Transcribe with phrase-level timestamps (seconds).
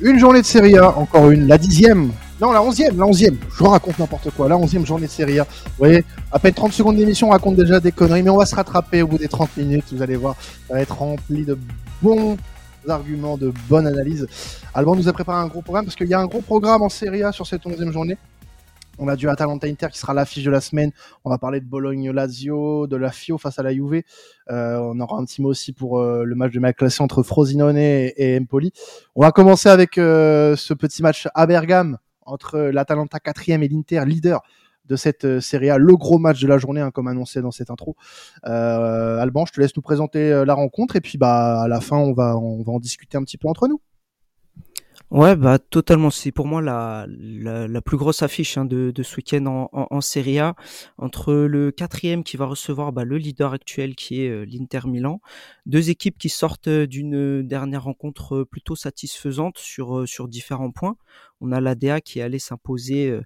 [0.00, 2.12] Une journée de Serie A, encore une, la dixième.
[2.38, 3.38] Non, la onzième, la onzième.
[3.56, 4.46] Je raconte n'importe quoi.
[4.46, 5.44] La onzième journée de Serie A.
[5.44, 8.44] Vous voyez, à peine 30 secondes d'émission, on raconte déjà des conneries, mais on va
[8.44, 9.86] se rattraper au bout des 30 minutes.
[9.92, 10.36] Vous allez voir,
[10.68, 11.58] ça va être rempli de
[12.02, 12.36] bons
[12.86, 14.26] arguments, de bonnes analyses.
[14.74, 16.90] Alban nous a préparé un gros programme parce qu'il y a un gros programme en
[16.90, 18.18] Serie A sur cette onzième journée.
[18.98, 20.90] On a du Atalanta Inter qui sera l'affiche de la semaine.
[21.24, 24.02] On va parler de Bologne Lazio, de la Fio face à la Juve.
[24.50, 27.22] Euh, on aura un petit mot aussi pour euh, le match de ma classé entre
[27.22, 28.72] Frosinone et, Empoli.
[29.14, 34.04] On va commencer avec euh, ce petit match à Bergame entre l'Atalanta 4 et l'Inter
[34.06, 34.40] leader
[34.86, 37.70] de cette série A, le gros match de la journée, hein, comme annoncé dans cette
[37.70, 37.96] intro.
[38.44, 42.12] Alban, je te laisse nous présenter la rencontre et puis bah à la fin on
[42.12, 43.80] va on va en discuter un petit peu entre nous.
[45.12, 46.10] Ouais, bah totalement.
[46.10, 49.68] C'est pour moi la, la, la, plus grosse affiche hein, de, de ce week-end en,
[49.72, 50.56] en, en, Serie A
[50.98, 55.20] entre le quatrième qui va recevoir bah, le leader actuel qui est euh, l'Inter Milan,
[55.64, 60.96] deux équipes qui sortent d'une dernière rencontre plutôt satisfaisante sur euh, sur différents points.
[61.40, 63.22] On a l'ADA qui est allé s'imposer euh,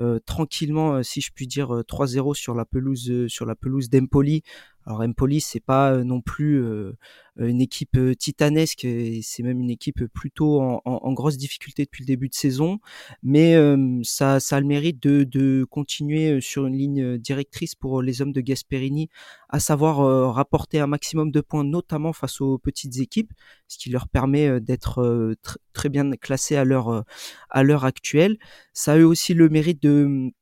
[0.00, 4.42] euh, tranquillement, si je puis dire, 3-0 sur la pelouse sur la pelouse d'Empoli
[4.86, 6.96] alors Empoli, c'est pas euh, non plus euh,
[7.36, 8.86] une équipe euh, titanesque,
[9.22, 12.78] c'est même une équipe plutôt en, grosse difficulté depuis le début de saison,
[13.22, 13.56] mais
[14.04, 18.32] ça, ça a le mérite de, de, continuer sur une ligne directrice pour les hommes
[18.32, 19.08] de Gasperini,
[19.48, 23.32] à savoir rapporter un maximum de points, notamment face aux petites équipes,
[23.68, 25.34] ce qui leur permet d'être
[25.72, 27.04] très bien classés à l'heure
[27.50, 28.38] à l'heure actuelle.
[28.72, 30.32] Ça a eu aussi le mérite de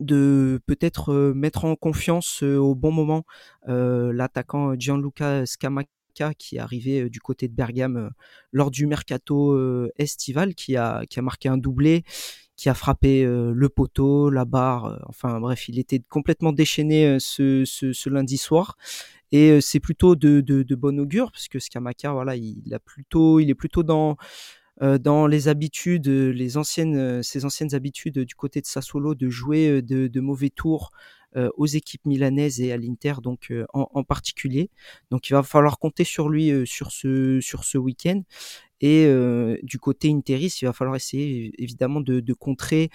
[0.00, 3.24] de peut-être euh, mettre en confiance euh, au bon moment
[3.68, 5.88] euh, l'attaquant Gianluca Scamacca
[6.36, 8.10] qui est arrivé du côté de Bergame
[8.52, 9.56] lors du mercato
[9.98, 12.02] estival, qui a, qui a marqué un doublé,
[12.56, 18.08] qui a frappé le poteau, la barre, enfin bref, il était complètement déchaîné ce, ce,
[18.08, 18.76] lundi soir.
[19.30, 23.48] Et c'est plutôt de, de, bon augure, parce que Scamacca, voilà, il, a plutôt, il
[23.48, 24.16] est plutôt dans
[24.80, 30.20] dans les habitudes, les anciennes, ces anciennes habitudes du côté de Sassuolo de jouer de,
[30.20, 30.90] mauvais tours
[31.56, 34.70] aux équipes milanaises et à l'Inter donc en, particulier.
[35.10, 38.22] Donc il va falloir compter sur lui sur ce sur ce week-end.
[38.80, 39.12] Et
[39.62, 42.90] du côté interiste, il va falloir essayer évidemment de, contrer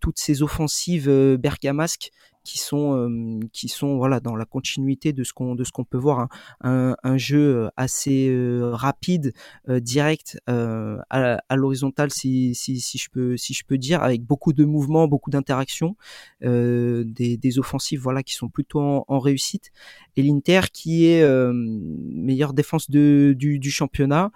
[0.00, 2.12] toutes ces offensives bergamasques
[2.46, 5.98] qui sont qui sont voilà dans la continuité de ce qu'on de ce qu'on peut
[5.98, 6.28] voir hein.
[6.60, 8.30] un, un, jeu assez
[8.62, 9.32] rapide
[9.68, 14.64] direct à, l'horizontale si, si, si je peux si je peux dire avec beaucoup de
[14.64, 15.96] mouvements beaucoup d'interactions
[16.40, 17.04] des,
[17.36, 19.72] des offensives voilà qui sont plutôt en, en réussite
[20.16, 24.30] et l'Inter qui est meilleure défense de, du, du championnat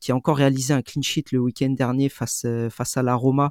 [0.00, 3.50] qui a encore réalisé un clean sheet le week-end dernier face face à la Roma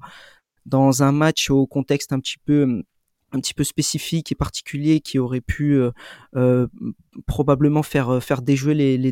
[0.65, 2.83] dans un match au contexte un petit peu
[3.31, 5.91] un petit peu spécifique et particulier qui aurait pu euh,
[6.35, 6.67] euh,
[7.25, 9.11] probablement faire euh, faire déjouer les, les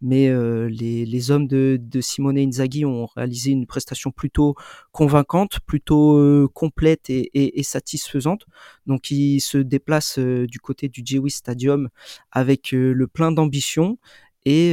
[0.00, 0.28] mais
[0.68, 4.54] les, les, hommes de, de Simone Inzaghi ont réalisé une prestation plutôt
[4.92, 8.46] convaincante, plutôt complète et, et, et, satisfaisante.
[8.86, 11.88] Donc ils se déplacent du côté du Jewish Stadium
[12.30, 13.98] avec le plein d'ambition
[14.46, 14.72] et,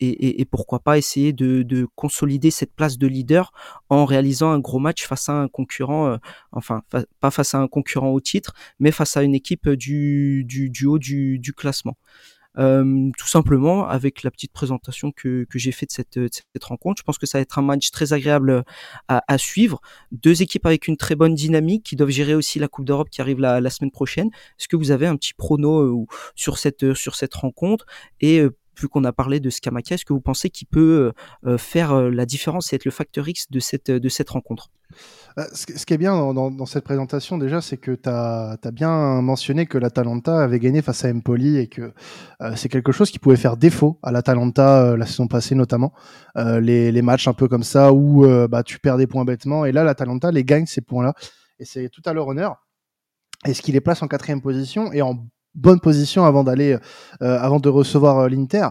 [0.00, 3.52] et, et, pourquoi pas essayer de, de, consolider cette place de leader
[3.88, 6.18] en réalisant un gros match face à un concurrent,
[6.50, 6.82] enfin
[7.20, 10.86] pas face à un concurrent au titre, mais face à une équipe du, du, du
[10.86, 11.96] haut du, du classement.
[12.58, 16.64] Euh, tout simplement avec la petite présentation que, que j'ai fait de cette, de cette
[16.64, 17.00] rencontre.
[17.00, 18.64] Je pense que ça va être un match très agréable
[19.08, 19.80] à, à, suivre.
[20.10, 23.22] Deux équipes avec une très bonne dynamique qui doivent gérer aussi la Coupe d'Europe qui
[23.22, 24.28] arrive la, la semaine prochaine.
[24.58, 27.86] Est-ce que vous avez un petit prono sur cette sur cette rencontre?
[28.20, 28.42] Et
[28.78, 31.12] vu qu'on a parlé de Skamaka, est-ce que vous pensez qu'il peut
[31.46, 34.30] euh, euh, faire euh, la différence et être le facteur X de cette, de cette
[34.30, 34.70] rencontre?
[35.54, 39.78] Ce qui est bien dans, cette présentation déjà, c'est que tu as, bien mentionné que
[39.78, 41.94] l'Atalanta avait gagné face à Empoli et que
[42.54, 45.94] c'est quelque chose qui pouvait faire défaut à l'Atalanta la saison passée notamment.
[46.36, 49.72] les, les, matchs un peu comme ça où bah, tu perds des points bêtement et
[49.72, 51.14] là l'Atalanta les gagne ces points-là
[51.58, 52.56] et c'est tout à leur honneur.
[53.46, 56.78] Et ce qui les place en quatrième position et en bonne position avant d'aller,
[57.22, 58.68] euh, avant de recevoir euh, l'Inter.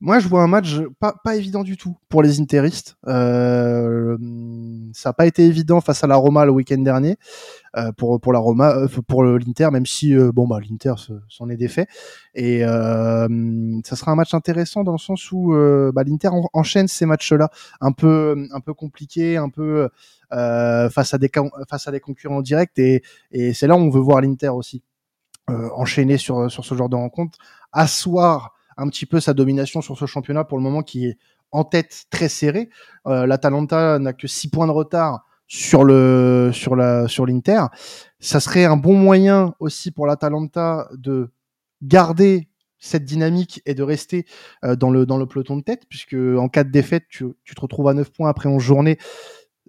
[0.00, 2.96] Moi, je vois un match pas, pas évident du tout pour les Interistes.
[3.06, 4.18] Euh,
[4.92, 7.16] ça n'a pas été évident face à la Roma le week-end dernier
[7.76, 10.94] euh, pour pour la Roma, euh, pour l'Inter, même si euh, bon bah l'Inter
[11.28, 11.86] s'en est défait.
[12.34, 15.54] Et ça sera un match intéressant dans le sens où
[15.94, 17.48] bah, l'Inter enchaîne ces matchs-là
[17.80, 19.88] un peu un peu compliqués, un peu
[20.30, 21.30] face à des
[21.70, 22.78] face à des concurrents directs.
[22.78, 24.82] Et, et c'est là où on veut voir l'Inter aussi.
[25.50, 27.38] Euh, enchaîner sur, sur ce genre de rencontre,
[27.70, 31.18] asseoir un petit peu sa domination sur ce championnat pour le moment qui est
[31.52, 32.70] en tête très serré.
[33.06, 37.66] Euh, L'Atalanta n'a que 6 points de retard sur le sur la sur l'Inter.
[38.20, 41.30] Ça serait un bon moyen aussi pour l'Atalanta de
[41.82, 42.48] garder
[42.78, 44.24] cette dynamique et de rester
[44.62, 47.60] dans le dans le peloton de tête, puisque en cas de défaite, tu, tu te
[47.60, 48.96] retrouves à 9 points après 11 journées.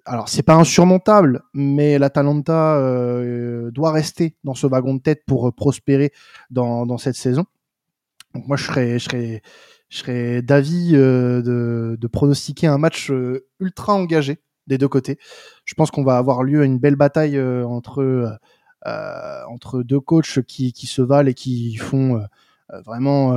[0.06, 5.52] Alors c'est pas insurmontable, mais l'Atalanta euh, doit rester dans ce wagon de tête pour
[5.52, 6.12] prospérer
[6.50, 7.44] dans, cette saison.
[8.34, 9.42] Donc moi je serais je serais
[9.88, 15.18] je serais d'avis euh, de, pronostiquer un match euh, ultra engagé des deux côtés.
[15.64, 18.38] Je pense qu'on va avoir lieu une belle bataille euh, entre
[19.48, 22.22] entre deux coachs qui, se valent et qui font
[22.84, 23.36] vraiment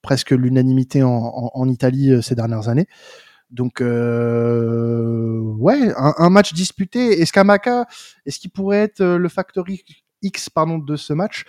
[0.00, 2.86] presque l'unanimité en, Italie ces dernières années.
[3.54, 3.86] Donc ouais,
[5.96, 7.20] un, un, match disputé.
[7.20, 7.86] Est-ce qu'Amaka,
[8.26, 9.64] est-ce qu'il pourrait être le facteur
[10.22, 11.44] X pardon de ce match?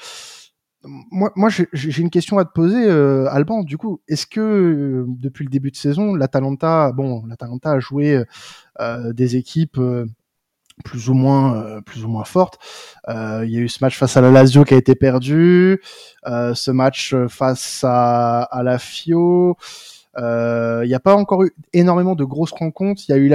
[0.87, 3.63] Moi, moi j'ai une question à te poser, euh, Alban.
[3.63, 8.23] Du coup, est-ce que euh, depuis le début de saison, l'Atalanta, bon, l'Atalanta a joué
[8.79, 9.79] euh, des équipes
[10.83, 12.59] plus ou moins, plus ou moins fortes.
[13.07, 15.81] Il y a eu ce match face à la Lazio qui a été perdu,
[16.25, 19.57] ce match face à, à la Fio.
[20.17, 23.03] Il n'y a pas encore eu énormément de grosses rencontres.
[23.07, 23.27] Il y a eu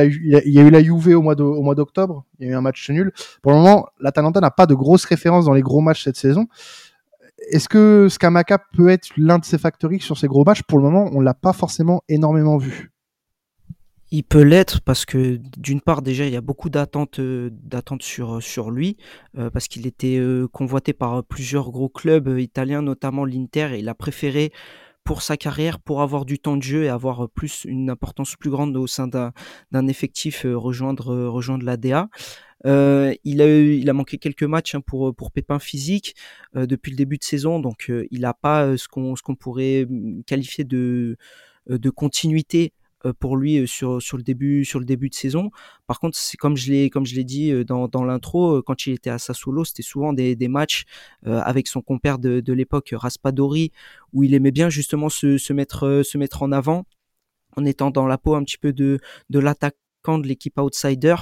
[0.70, 1.34] la, Juve au mois
[1.74, 2.24] d'octobre.
[2.38, 3.12] Il y a eu un match nul.
[3.42, 6.46] Pour le moment, l'Atalanta n'a pas de grosses références dans les gros matchs cette saison.
[7.50, 10.62] Est-ce que Skamaka peut être l'un de ces factories sur ces gros matchs?
[10.62, 12.92] Pour le moment, on l'a pas forcément énormément vu.
[14.12, 18.40] Il peut l'être parce que d'une part déjà il y a beaucoup d'attentes euh, euh,
[18.40, 18.96] sur lui
[19.38, 20.20] euh, parce qu'il était
[20.52, 24.52] convoité par plusieurs gros clubs italiens notamment l'Inter et il a préféré
[25.04, 28.50] pour sa carrière pour avoir du temps de jeu et avoir plus une importance plus
[28.50, 32.08] grande au sein d'un effectif rejoindre rejoindre l'ADA.
[32.66, 36.14] Euh, il, a il a manqué quelques matchs hein, pour, pour pépin physique
[36.56, 39.86] euh, depuis le début de saison, donc euh, il n'a pas ce qu'on qu'on pourrait
[39.88, 41.16] mm, qualifier de,
[41.68, 42.72] de continuité
[43.18, 45.50] pour lui sur sur le début sur le début de saison.
[45.86, 48.94] Par contre, c'est comme je l'ai comme je l'ai dit dans, dans l'intro, quand il
[48.94, 50.84] était à Sassuolo, c'était souvent des, des matchs
[51.24, 53.72] avec son compère de, de l'époque Raspadori
[54.12, 56.84] où il aimait bien justement se, se mettre se mettre en avant
[57.56, 58.98] en étant dans la peau un petit peu de
[59.30, 59.76] de l'attaque
[60.08, 61.16] de l'équipe outsider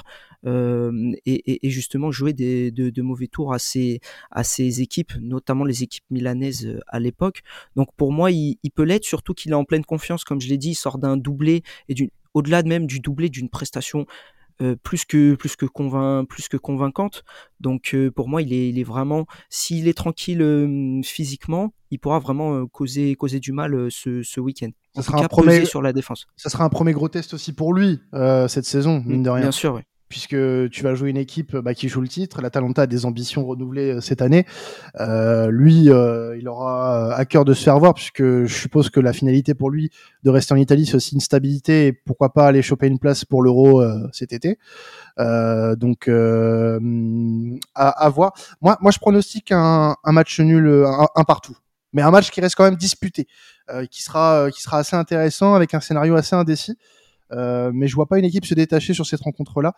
[0.47, 4.01] euh, et, et, justement jouer des, de, de, mauvais tours à ces,
[4.31, 7.43] à ces équipes, notamment les équipes milanaises euh, à l'époque.
[7.77, 10.49] Donc pour moi, il, il peut l'être, surtout qu'il est en pleine confiance, comme je
[10.49, 11.95] l'ai dit, il sort d'un doublé et
[12.35, 14.07] au-delà même du doublé d'une prestation
[14.61, 17.23] euh, plus que plus que convain, plus que convaincante.
[17.61, 22.01] Donc euh, pour moi, il est, il est vraiment s'il est tranquille euh, physiquement, il
[22.01, 24.71] pourra vraiment causer causer du mal ce, ce week-end.
[24.97, 26.27] Ça sera un premier sur la défense.
[26.37, 28.01] Ça sera un premier gros test aussi pour lui
[28.49, 29.43] cette saison, mine de rien.
[29.43, 30.37] Bien sûr, oui puisque
[30.71, 32.41] tu vas jouer une équipe bah, qui joue le titre.
[32.41, 34.47] L'Atalanta a des ambitions renouvelées euh, cette année.
[35.01, 39.01] Euh, lui, euh, il aura à cœur de se faire voir, puisque je suppose que
[39.01, 39.91] la finalité pour lui
[40.25, 43.25] de rester en Italie, c'est aussi une stabilité et pourquoi pas aller choper une place
[43.25, 43.83] pour l'Euro
[44.13, 44.59] cet été.
[45.19, 48.33] donc à, à, voir.
[48.61, 51.57] Moi, moi, je pronostique un, un match nul, un, partout,
[51.93, 53.27] mais un match qui reste quand même disputé,
[53.91, 56.77] qui sera qui sera assez intéressant avec un scénario assez indécis.
[57.33, 59.75] Euh, mais je vois pas une équipe se détacher sur cette rencontre-là.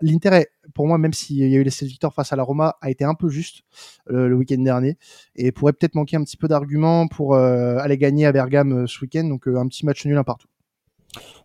[0.00, 2.76] L'Inter, pour moi, même s'il y a eu les 7 victoires face à la Roma,
[2.80, 3.62] a été un peu juste
[4.10, 4.96] euh, le week-end dernier
[5.36, 9.00] et pourrait peut-être manquer un petit peu d'arguments pour euh, aller gagner à Bergame ce
[9.00, 9.24] week-end.
[9.24, 10.48] Donc un petit match nul un partout.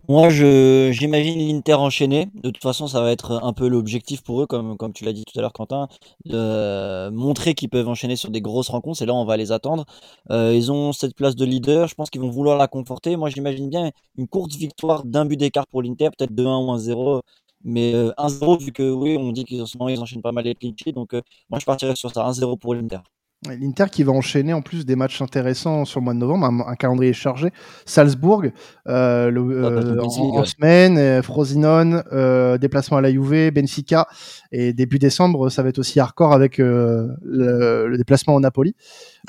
[0.07, 2.27] Moi, j'imagine l'Inter enchaîner.
[2.35, 5.23] De toute façon, ça va être un peu l'objectif pour eux, comme, tu l'as dit
[5.25, 5.87] tout à l'heure, Quentin,
[6.25, 9.01] de montrer qu'ils peuvent enchaîner sur des grosses rencontres.
[9.01, 9.85] Et là, on va les attendre.
[10.31, 11.87] Euh, ils ont cette place de leader.
[11.87, 13.15] Je pense qu'ils vont vouloir la conforter.
[13.15, 17.21] Moi, j'imagine bien une courte victoire d'un but d'écart pour l'Inter, peut-être 2-1 ou 1-0.
[17.63, 20.91] Mais 1-0, euh, vu que oui, on dit qu'ils ils enchaînent pas mal les clichés.
[20.91, 22.23] Donc, euh, moi, je partirais sur ça.
[22.29, 22.99] 1-0 pour l'Inter.
[23.49, 26.75] L'Inter qui va enchaîner en plus des matchs intéressants sur le mois de novembre, un,
[26.75, 27.51] calendrier chargé.
[27.85, 28.43] Salzbourg
[28.87, 34.07] euh, le, euh, en, semaine, euh, Frosinone, euh, déplacement à la Juve, Benfica
[34.51, 38.75] et début décembre, ça va être aussi hardcore avec le, le, déplacement au Napoli.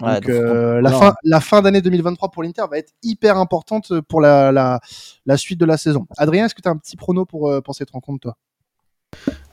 [0.01, 4.53] donc, la fin, la fin d'année 2023 pour l'Inter va être hyper importante pour la,
[4.53, 4.81] la,
[5.25, 6.07] la suite de la saison.
[6.17, 8.37] Adrien, est-ce que tu as un petit prono pour, pour cette rencontre, toi?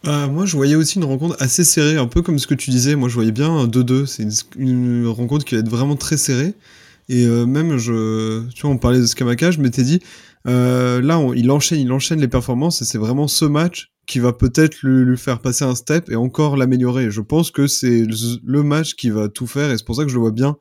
[0.05, 2.71] Ah, moi, je voyais aussi une rencontre assez serrée, un peu comme ce que tu
[2.71, 2.95] disais.
[2.95, 4.05] Moi, je voyais bien un 2-2.
[4.05, 4.27] C'est
[4.57, 6.53] une, rencontre qui va être vraiment très serrée.
[7.07, 10.01] Et euh, même, je, tu vois, on parlait de Skamaka, je m'étais dit,
[10.47, 14.33] euh, là, il enchaîne, il enchaîne les performances et c'est vraiment ce match qui va
[14.33, 17.09] peut-être lui, faire passer un step et encore l'améliorer.
[17.09, 18.05] Je pense que c'est
[18.43, 20.57] le, match qui va tout faire et c'est pour ça que je le vois bien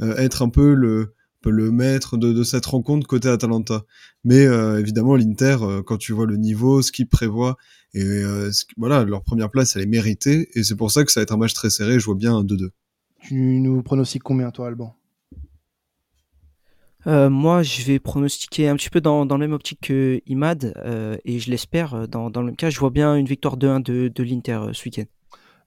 [0.00, 1.12] euh, être un peu le,
[1.44, 3.84] maître de, cette rencontre côté Atalanta.
[4.24, 4.42] Mais
[4.80, 7.56] évidemment, l'Inter, quand tu vois le niveau, ce qu'il prévoit
[7.96, 10.50] et euh, voilà, leur première place, elle est méritée.
[10.54, 11.98] Et c'est pour ça que ça va être un match très serré.
[11.98, 12.68] Je vois bien un 2-2.
[13.20, 14.94] Tu nous pronostiques combien, toi, Alban?
[17.06, 20.74] Euh, moi, je vais pronostiquer un petit peu dans, dans le même optique que Imad,
[20.84, 23.82] euh, et je l'espère, dans, dans le même cas, je vois bien une victoire 2-1
[23.82, 25.04] de, de l'Inter ce week-end.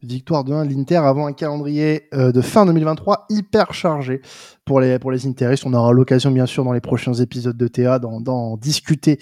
[0.02, 4.22] Victoire de 1 de l'Inter avant un calendrier euh, de fin 2023 hyper chargé
[4.70, 5.66] pour les, pour les Interistes.
[5.66, 9.18] On aura l'occasion, bien sûr, dans les prochains épisodes de TA d'en discuter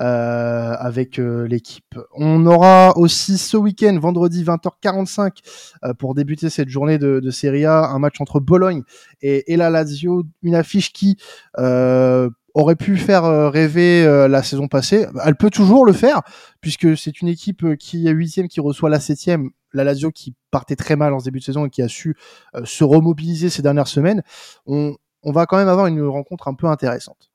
[0.00, 1.96] euh, avec euh, l'équipe.
[2.16, 5.36] On aura aussi ce week-end, vendredi 20h45,
[5.84, 8.82] euh, pour débuter cette journée de, de Serie A, un match entre Bologne
[9.22, 11.16] et, et la Lazio, une affiche qui
[11.56, 15.06] aurait pu faire rêver la saison passée.
[15.24, 16.22] Elle peut toujours le faire,
[16.60, 19.50] puisque c'est une équipe qui est huitième, qui reçoit la septième.
[19.72, 22.16] La Lazio qui partait très mal en ce début de saison et qui a su
[22.64, 24.22] se remobiliser ces dernières semaines.
[24.66, 27.30] On, va quand même avoir une rencontre un peu intéressante.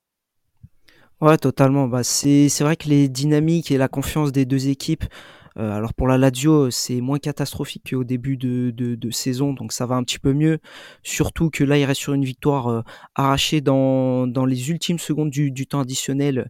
[1.21, 1.87] Ouais, totalement.
[1.87, 5.07] Bah, c'est vrai que les dynamiques et la confiance des deux équipes euh,
[5.55, 10.03] alors pour la Lazio, c'est moins catastrophique qu'au début de, saison, donc ça va un
[10.03, 10.59] petit peu mieux.
[11.03, 12.81] Surtout que là, il reste sur une victoire euh,
[13.15, 16.49] arrachée dans, les ultimes secondes du, temps additionnel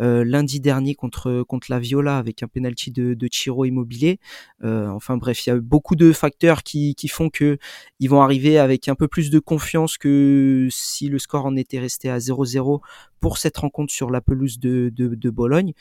[0.00, 4.18] euh, lundi dernier contre, la Viola avec un penalty de, de Chiro Immobilier.
[4.62, 7.58] Euh, enfin bref, il y a beaucoup de facteurs qui, qui font que
[8.00, 11.78] ils vont arriver avec un peu plus de confiance que si le score en était
[11.78, 12.80] resté à 0-0
[13.24, 15.72] pour cette rencontre sur la pelouse de, de, Bologne.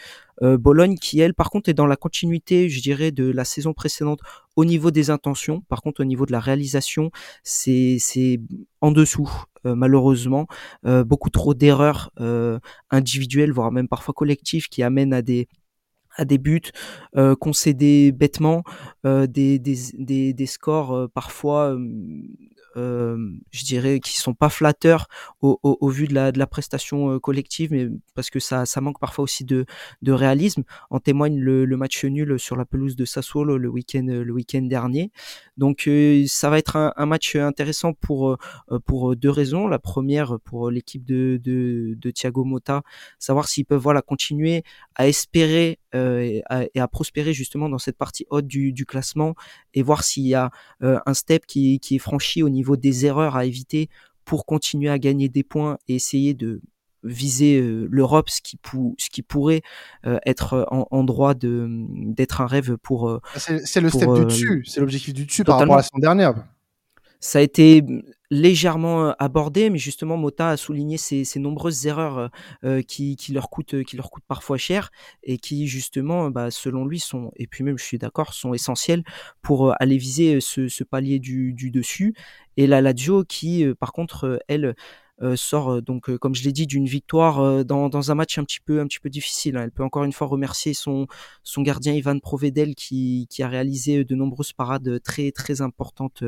[0.41, 3.73] Euh, Bologne qui, elle, par contre, est dans la continuité, je dirais, de la saison
[3.73, 4.21] précédente
[4.55, 5.59] au niveau des intentions.
[5.67, 7.11] Par contre, au niveau de la réalisation,
[7.43, 7.99] c'est
[8.79, 9.29] en dessous,
[9.65, 10.47] euh, malheureusement.
[10.85, 12.11] Euh, beaucoup trop d'erreurs
[12.89, 15.49] individuelles, voire même parfois collectives, qui amènent à des
[16.15, 16.71] à des buts
[17.41, 18.63] concédés bêtement,
[19.03, 21.75] des, des, des, des, scores parfois,
[23.51, 25.07] je dirais, qui sont pas flatteurs
[25.41, 29.65] au, vu de la, prestation collective, mais parce que ça, manque parfois aussi de,
[30.07, 30.63] réalisme.
[30.89, 35.11] En témoigne le, match nul sur la pelouse de Sassuolo le week-end dernier.
[35.57, 35.89] Donc
[36.27, 38.37] ça va être un, match intéressant pour
[38.85, 39.67] pour deux raisons.
[39.67, 42.83] La première pour l'équipe de, Thiago Motta,
[43.19, 44.63] savoir s'ils peuvent voilà continuer
[44.95, 46.41] à espérer euh,
[46.73, 49.35] et, à, prospérer justement dans cette partie haute du classement
[49.73, 50.51] et voir s'il y a
[50.81, 53.89] euh, un step qui, qui, est franchi au niveau des erreurs à éviter
[54.25, 56.61] pour continuer à gagner des points et essayer de
[57.03, 59.61] viser euh, l'Europe, ce qui, pou, ce qui pourrait
[60.05, 63.09] euh, être en, en, droit d'être un rêve pour.
[63.09, 65.83] Ah, c'est le pour, step du dessus, c'est l'objectif du dessus par rapport à la
[65.83, 66.33] saison dernière.
[67.19, 67.83] Ça a été
[68.33, 72.29] légèrement abordé, mais justement Mota a souligné ces, ces nombreuses erreurs
[72.87, 73.75] qui, leur coûtent,
[74.27, 74.91] parfois cher
[75.23, 79.03] et qui justement, bah, selon lui, sont et puis même je suis d'accord, sont essentielles
[79.41, 82.15] pour aller viser ce, palier du, dessus.
[82.57, 84.75] Et la Lazio qui, par contre, elle
[85.35, 88.43] sort euh, donc euh, comme je l'ai dit d'une victoire dans, dans, un match un
[88.43, 89.57] petit peu un petit peu difficile.
[89.57, 89.63] Hein.
[89.63, 91.07] Elle peut encore une fois remercier son
[91.43, 96.23] son gardien Ivan Provedel qui, qui a réalisé de nombreuses parades très très importantes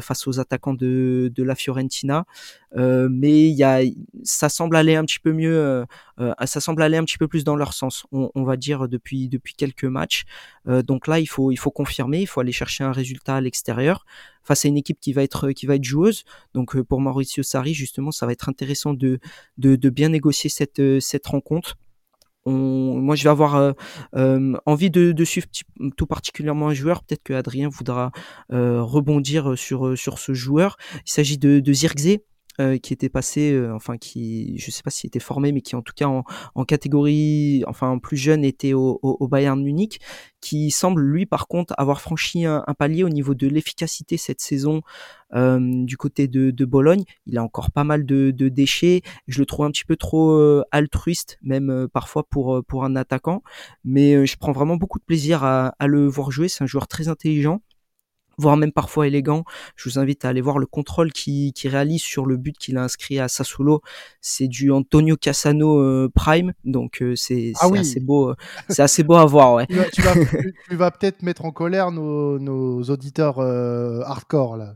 [0.00, 2.24] face aux attaquants de, de la Fiorentina.
[2.74, 3.80] mais il y a
[4.22, 5.84] ça semble aller un petit peu mieux,
[6.44, 8.04] ça semble aller un petit peu plus dans leur sens.
[8.12, 10.24] On, on va dire depuis depuis quelques matchs.
[10.66, 14.04] donc là il faut il faut confirmer, il faut aller chercher un résultat à l'extérieur
[14.44, 16.24] face à une équipe qui va être qui va être joueuse.
[16.54, 19.18] Donc pour Mauricio Sarri justement ça va être intéressant de,
[19.58, 21.76] bien négocier cette, euh, rencontre.
[22.44, 23.72] On, moi, je vais avoir euh,
[24.16, 25.46] euh, envie de, suivre
[25.96, 27.04] tout particulièrement un joueur.
[27.04, 28.10] Peut-être que Adrien voudra
[28.52, 30.76] euh, rebondir sur ce joueur.
[31.06, 31.72] Il s'agit de, de
[32.60, 35.74] euh, qui était passé, euh, enfin qui, je sais pas s'il était formé, mais qui
[35.74, 40.00] en tout cas en, catégorie, enfin plus jeune, était au, Bayern Munich,
[40.42, 44.82] qui semble lui par contre avoir franchi un, palier au niveau de l'efficacité cette saison
[45.34, 47.04] euh, du côté de, Bologne.
[47.26, 49.00] Il a encore pas mal de, déchets.
[49.28, 53.42] Je le trouve un petit peu trop altruiste, même parfois pour pour un attaquant,
[53.82, 56.48] mais je prends vraiment beaucoup de plaisir à le voir jouer.
[56.48, 57.62] C'est un joueur très intelligent
[58.38, 59.44] voire même parfois élégant.
[59.76, 62.76] Je vous invite à aller voir le contrôle qu'il qui réalise sur le but qu'il
[62.76, 63.82] a inscrit à Sassuolo.
[64.20, 67.80] C'est du Antonio Cassano euh, Prime, donc euh, c'est ah oui.
[67.80, 68.30] assez beau.
[68.30, 68.34] Euh,
[68.68, 69.54] c'est assez beau à voir.
[69.54, 69.66] Ouais.
[69.92, 70.02] tu
[70.76, 74.74] vas, peut-être mettre en colère nos, nos auditeurs hardcore là.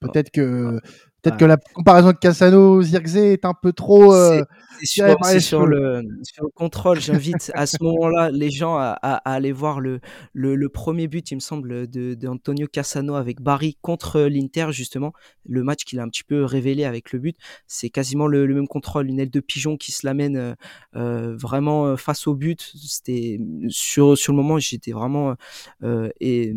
[0.00, 0.80] peut-être que
[1.24, 4.12] Peut-être que la comparaison de Cassano Zirkzee est un peu trop.
[4.12, 4.42] Euh,
[4.80, 5.06] c'est sur,
[5.40, 7.00] sur, le, sur, le, contrôle.
[7.00, 10.00] J'invite à ce moment-là les gens à, à, à, aller voir le,
[10.34, 15.12] le, le, premier but, il me semble, d'Antonio de, Cassano avec Barry contre l'Inter, justement.
[15.46, 17.36] Le match qu'il a un petit peu révélé avec le but.
[17.66, 20.54] C'est quasiment le, même contrôle, une aile de pigeon qui se l'amène euh,
[20.96, 22.70] euh vraiment face au but.
[22.74, 25.36] C'était sur, sur le moment, j'étais vraiment
[25.82, 26.52] euh, et,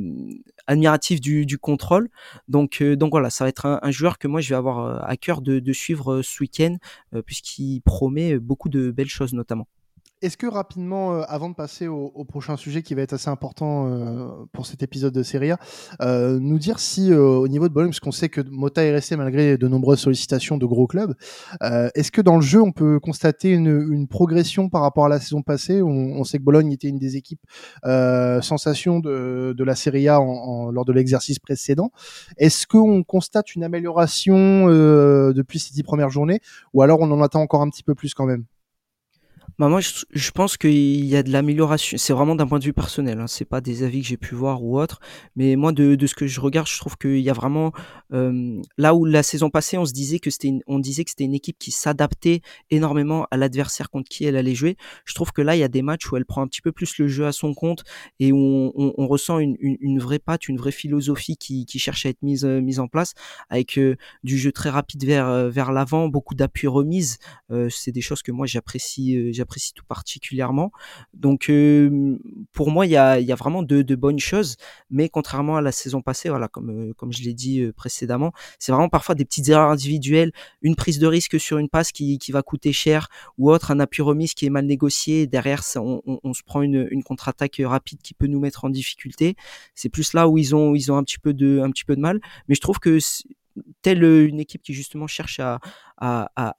[0.68, 2.10] admiratif du, du contrôle.
[2.50, 5.18] Donc, donc voilà, ça va être un, un joueur que moi je vais avoir à
[5.18, 6.78] cœur de, suivre ce week-end,
[7.26, 9.68] puisqu'il promet beaucoup de belles choses notamment.
[10.24, 13.88] Est-ce que rapidement, euh, avant de passer au, prochain sujet qui va être assez important
[13.88, 15.60] euh, pour cet épisode de Serie A,
[16.02, 18.92] euh, nous dire si euh, au niveau de Bologne, parce qu'on sait que Mota est
[18.92, 21.14] resté malgré de nombreuses sollicitations de gros clubs,
[21.62, 25.44] est-ce que dans le jeu on peut constater une, progression par rapport à la saison
[25.44, 25.84] passée?
[25.84, 27.42] On, sait que Bologne était une des équipes
[27.84, 31.92] sensation de, la Serie A lors de l'exercice précédent.
[32.38, 36.40] Est-ce qu'on constate une amélioration depuis ces dix premières journées,
[36.74, 38.46] ou alors on en attend encore un petit peu plus quand même?
[39.60, 41.98] Bah moi, je, je pense qu'il y a de l'amélioration.
[41.98, 43.20] C'est vraiment d'un point de vue personnel.
[43.20, 43.28] Hein.
[43.28, 45.00] C'est pas des avis que j'ai pu voir ou autre.
[45.36, 47.72] Mais moi, de, de ce que je regarde, je trouve qu'il y a vraiment
[48.14, 51.24] euh, là où la saison passée, on se disait que c'était, on disait que c'était
[51.24, 54.78] une équipe qui s'adaptait énormément à l'adversaire contre qui elle allait jouer.
[55.06, 56.72] Je trouve que là, il y a des matchs où elle prend un petit peu
[56.72, 57.84] plus le jeu à son compte
[58.20, 61.80] et où on, on, ressent une, une, une, vraie patte, une vraie philosophie qui, qui
[61.80, 63.14] cherche à être mise euh, mise en place
[63.50, 67.18] avec euh, du jeu très rapide vers euh, vers l'avant, beaucoup d'appui remise.
[67.70, 70.72] C'est des choses que moi j'apprécie j'apprécie tout particulièrement.
[71.14, 71.52] Donc
[72.54, 74.58] pour moi, il y a, vraiment de, bonnes choses,
[74.90, 78.90] mais contrairement à la saison passée, voilà, comme, comme je l'ai dit précédemment, c'est vraiment
[78.90, 82.44] parfois des petites erreurs individuelles, une prise de risque sur une passe qui, qui va
[82.44, 86.20] coûter cher, ou autre, un appui remise qui est mal négocié, derrière ça, on, on,
[86.24, 89.36] on, se prend une, une contre-attaque rapide qui peut nous mettre en difficulté.
[89.76, 91.96] C'est plus là où ils ont, ils ont un petit peu de, un petit peu
[91.96, 93.00] de mal, mais je trouve que
[93.82, 95.60] telle une équipe qui justement cherche à,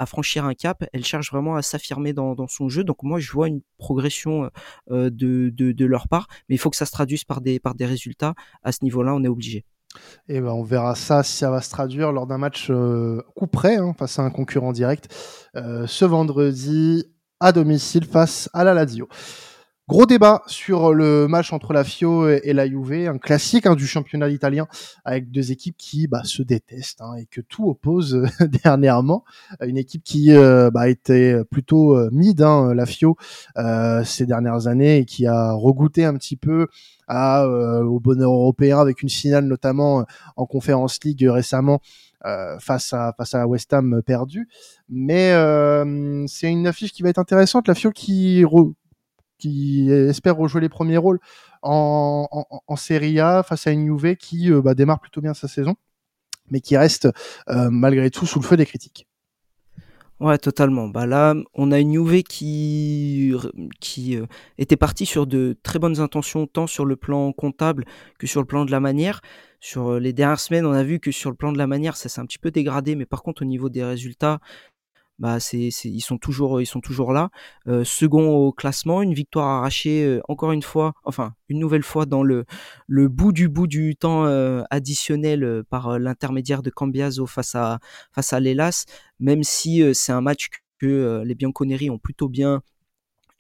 [0.07, 2.85] franchir un cap, elle cherche vraiment à s'affirmer dans, son jeu.
[2.85, 4.51] Donc moi, je vois une progression
[4.91, 8.35] de, leur part, mais il faut que ça se traduise par des, par des résultats.
[8.63, 9.65] À ce niveau-là, on est obligé.
[10.29, 12.71] Et ben on verra ça si ça va se traduire lors d'un match
[13.35, 15.09] coup près hein, face à un concurrent direct
[15.55, 17.07] ce vendredi
[17.41, 19.09] à domicile face à la Lazio.
[19.89, 23.87] Gros débat sur le match entre la Fio et la Juve, un classique hein, du
[23.87, 24.67] championnat italien
[25.07, 28.23] avec deux équipes qui bah, se détestent hein, et que tout oppose
[28.63, 29.25] dernièrement.
[29.63, 33.17] Une équipe qui euh, bah, était plutôt euh, mid, hein, la Fio,
[33.57, 36.67] euh, ces dernières années et qui a regoûté un petit peu
[37.09, 40.05] euh, au bonheur européen avec une finale notamment
[40.37, 41.81] en Conférence League récemment.
[42.61, 44.49] Face à face à West Ham perdu,
[44.89, 47.69] mais euh, c'est une affiche qui va être intéressante.
[47.69, 48.73] La Fio qui re
[49.39, 51.21] qui espère rejouer les premiers rôles
[51.63, 55.49] en, en, Serie A face à une Juve qui euh, bah, démarre plutôt bien sa
[55.49, 55.75] saison,
[56.51, 57.09] mais qui reste
[57.49, 59.07] euh, malgré tout sous le feu des critiques.
[60.21, 60.89] Ouais, totalement.
[60.89, 63.33] Bah là, on a une Juve qui
[63.81, 64.27] qui euh,
[64.59, 67.85] était partie sur de très bonnes intentions, tant sur le plan comptable
[68.19, 69.21] que sur le plan de la manière.
[69.61, 72.09] Sur les dernières semaines, on a vu que sur le plan de la manière, ça
[72.09, 74.41] s'est un petit peu dégradé, mais par contre, au niveau des résultats,
[75.19, 77.31] bah c'est, ils sont toujours ils sont toujours là
[77.67, 82.07] euh, second au classement une victoire arrachée euh, encore une fois enfin une nouvelle fois
[82.07, 82.45] dans le
[82.87, 87.81] le bout du bout du temps euh, additionnel par l'intermédiaire de Cambiaso face à
[88.13, 88.85] face à l'Elas
[89.19, 92.63] même si c'est un match que les Bianconeri ont plutôt bien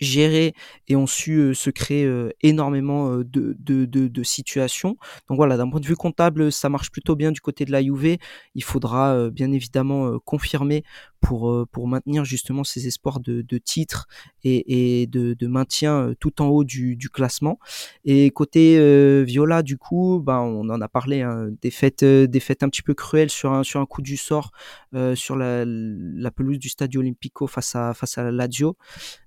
[0.00, 0.54] géré
[0.88, 2.08] et ont su se créer
[2.42, 4.96] énormément de, de, de, de, situations.
[5.28, 7.82] Donc voilà, d'un point de vue comptable, ça marche plutôt bien du côté de la
[7.82, 8.16] Juve.
[8.54, 10.84] Il faudra bien évidemment confirmer
[11.20, 14.06] pour, euh, pour maintenir justement ses espoirs de, de titre
[14.44, 17.58] et, et de, de, maintien euh, tout en haut du, du classement.
[18.04, 22.40] Et côté euh, Viola, du coup, ben, on en a parlé, hein, des, fêtes, des
[22.40, 24.52] fêtes un petit peu cruelles sur un, sur un coup du sort
[24.94, 28.76] euh, sur la, la pelouse du Stadio Olimpico face à, face à la Lazio.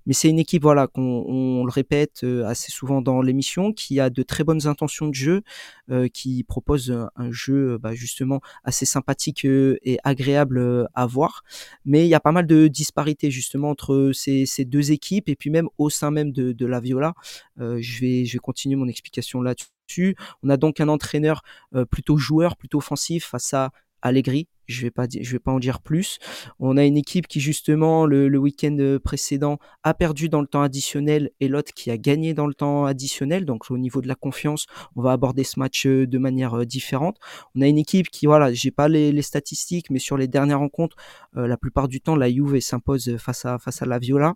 [0.06, 4.10] Mais c'est une équipe, voilà, qu'on on le répète assez souvent dans l'émission, qui a
[4.10, 5.42] de très bonnes intentions de jeu,
[5.90, 11.42] euh, qui propose un, un jeu bah, justement assez sympathique et agréable à voir
[11.84, 15.50] mais il y a pas mal de disparités justement entre ces, deux équipes et puis
[15.50, 17.14] même au sein même de, la Viola.
[17.60, 20.16] Euh, je vais je vais continuer mon explication là-dessus.
[20.42, 21.42] On a donc un entraîneur
[21.74, 25.58] euh, plutôt joueur, plutôt offensif face à Allegri, je vais pas je vais pas en
[25.58, 26.18] dire plus.
[26.58, 31.30] On a une équipe qui justement le, week-end précédent a perdu dans le temps additionnel
[31.40, 33.44] et l'autre qui a gagné dans le temps additionnel.
[33.44, 36.66] Donc au niveau de la confiance, on va aborder ce match euh, de manière euh,
[36.66, 37.18] différente.
[37.54, 40.96] On a une équipe qui voilà, j'ai pas les, statistiques, mais sur les dernières rencontres,
[41.36, 44.34] euh, la plupart du temps la Juve s'impose face à la Viola.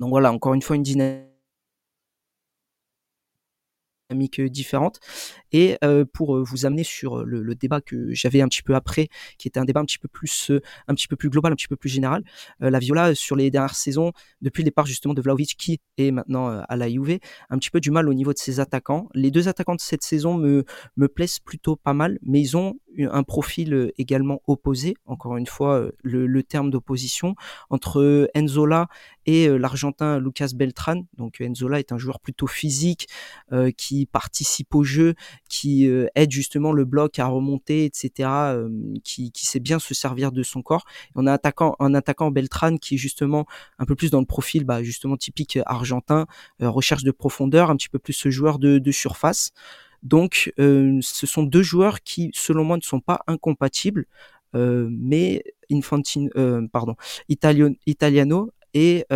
[0.00, 1.35] Donc voilà, encore une fois une dynamique
[4.14, 5.00] différentes
[5.52, 9.08] et euh, pour vous amener sur le, le débat que j'avais un petit peu après
[9.38, 11.56] qui était un débat un petit peu plus euh, un petit peu plus global un
[11.56, 12.22] petit peu plus général
[12.62, 16.10] euh, la Viola sur les dernières saisons depuis le départ justement de Vlaovic qui est
[16.10, 17.18] maintenant à la Juve
[17.50, 19.08] un petit peu du mal au niveau de ses attaquants.
[19.14, 20.64] Les deux attaquants de cette saison me
[20.96, 25.90] me plaisent plutôt pas mal mais ils ont un profil également opposé encore une fois
[26.02, 27.34] le, le terme d'opposition
[27.70, 28.88] entre Enzola
[29.26, 33.08] et l'Argentin Lucas Beltran donc Enzola est un joueur plutôt physique
[33.76, 35.14] qui qui participe au jeu,
[35.48, 38.28] qui aide justement le bloc à remonter, etc.,
[39.04, 40.84] qui, qui sait bien se servir de son corps.
[41.14, 43.46] on a un attaquant, un attaquant Beltran qui est justement
[43.78, 46.26] un peu plus dans le profil, bah, justement typique argentin,
[46.60, 49.52] recherche de profondeur, un petit peu plus ce joueur de, de surface.
[50.02, 54.06] Donc, ce sont deux joueurs qui, selon moi, ne sont pas incompatibles,
[54.52, 56.30] mais Infantino,
[56.72, 56.96] pardon,
[57.28, 59.06] Italiano est,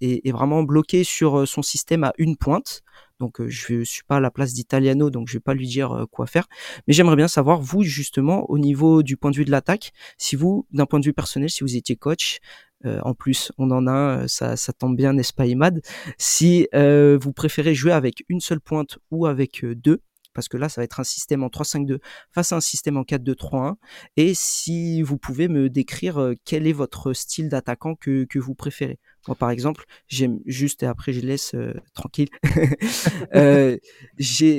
[0.00, 2.82] est, vraiment bloqué sur son système à une pointe.
[3.20, 6.06] Donc je ne suis pas à la place d'Italiano, donc je vais pas lui dire
[6.10, 6.46] quoi faire.
[6.86, 10.36] Mais j'aimerais bien savoir, vous justement, au niveau du point de vue de l'attaque, si
[10.36, 12.38] vous, d'un point de vue personnel, si vous étiez coach,
[12.84, 15.80] en plus on en a un, ça, ça tombe bien, n'est-ce pas Imad?
[16.18, 20.00] Si vous préférez jouer avec une seule pointe ou avec deux,
[20.34, 21.98] parce que là, ça va être un système en 3-5-2
[22.32, 23.76] face à un système en 4-2-3-1.
[24.16, 28.98] Et si vous pouvez me décrire quel est votre style d'attaquant que, que vous préférez?
[29.26, 32.28] Moi, par exemple, j'aime juste et après je laisse euh, tranquille.
[33.34, 33.76] euh,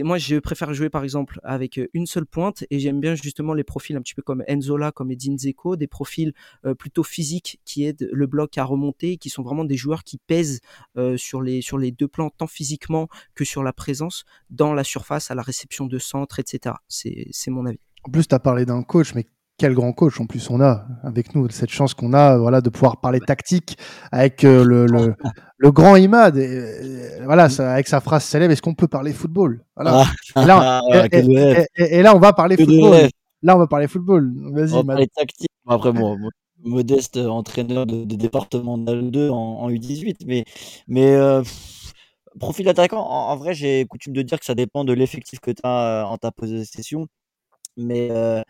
[0.03, 3.53] moi, je préfère jouer par exemple avec euh, une seule pointe et j'aime bien justement
[3.53, 6.33] les profils un petit peu comme Enzola, comme Edin Zeko, des profils
[6.79, 10.61] plutôt physiques qui aident le bloc à remonter, qui sont vraiment des joueurs qui pèsent
[11.17, 15.31] sur les sur les deux plans, tant physiquement que sur la présence dans la surface,
[15.31, 16.75] à la réception de centre, etc.
[16.87, 17.79] C'est mon avis.
[18.03, 19.25] En plus, tu as parlé d'un coach, mais
[19.57, 22.69] quel grand coach en plus on a avec nous cette chance qu'on a voilà de
[22.69, 23.77] pouvoir parler tactique
[24.11, 25.15] avec euh, le, le,
[25.57, 29.63] le, grand Imad et, voilà ça, avec sa phrase célèbre est-ce qu'on peut parler football?
[29.75, 30.03] Voilà.
[30.35, 30.41] Ah.
[30.41, 33.09] et, là, et, là on va parler football.
[33.41, 34.33] Là on va parler football.
[34.51, 35.49] Vas-y on va parler tactique.
[35.67, 36.15] Après moi
[36.63, 40.45] modeste entraîneur de, de département 2 en, en, U18 mais
[40.87, 41.43] mais euh,
[42.39, 45.51] profil attaquant en, en vrai j'ai coutume de dire que ça dépend de l'effectif que
[45.51, 47.07] tu as euh, en ta possession.
[47.77, 48.41] Mais euh,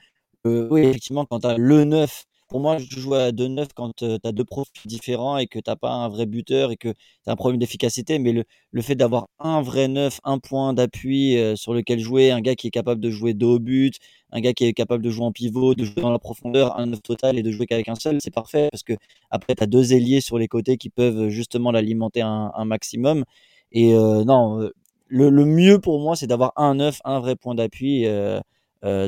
[0.45, 4.05] oui, effectivement, quand tu as le 9, pour moi, je joue à 2-9 quand tu
[4.05, 6.95] as deux profils différents et que tu pas un vrai buteur et que tu
[7.27, 8.19] as un problème d'efficacité.
[8.19, 12.41] Mais le, le fait d'avoir un vrai 9, un point d'appui sur lequel jouer, un
[12.41, 13.95] gars qui est capable de jouer dos au but,
[14.31, 16.85] un gars qui est capable de jouer en pivot, de jouer dans la profondeur, un
[16.87, 18.93] 9 total et de jouer qu'avec un seul, c'est parfait parce que
[19.31, 23.25] après, tu as deux ailiers sur les côtés qui peuvent justement l'alimenter un, un, maximum.
[23.71, 24.69] Et non,
[25.07, 28.05] le, le, mieux pour moi, c'est d'avoir un 9, un vrai point d'appui.
[28.05, 28.39] Euh,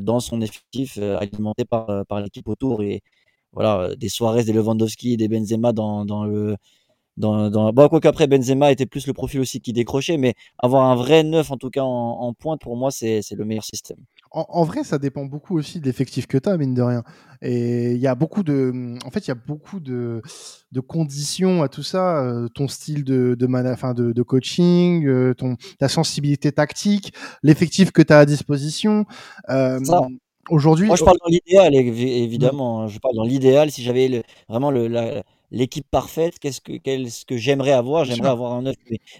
[0.01, 2.83] dans son effectif euh, alimenté par, euh, par l'équipe autour.
[2.83, 3.01] Et
[3.53, 6.57] voilà, des Suarez, des Lewandowski des Benzema dans, dans le.
[7.17, 7.73] Dans...
[7.73, 11.23] Bon, quoi qu'après, Benzema était plus le profil aussi qui décrochait, mais avoir un vrai
[11.23, 13.97] neuf, en tout cas en, en pointe, pour moi, c'est le meilleur système.
[14.31, 17.03] En, vrai, ça dépend beaucoup aussi de l'effectif que tu as, mine de rien.
[17.41, 20.21] Et il y a beaucoup de, en fait, il y a beaucoup de,
[20.71, 22.23] de conditions à tout ça.
[22.23, 27.13] Euh, ton style de, de, enfin, de, de coaching, euh, ton, ta sensibilité tactique,
[27.43, 29.05] l'effectif que tu as à disposition.
[29.49, 29.79] Euh,
[30.49, 32.81] Aujourd'hui, moi, je parle dans l'idéal, évidemment.
[32.81, 32.87] Hein.
[32.87, 33.69] Je parle dans l'idéal.
[33.69, 38.53] Si j'avais vraiment le, la, l'équipe parfaite, qu'est-ce que, qu'est-ce que j'aimerais avoir J'aimerais avoir
[38.53, 38.75] un 9.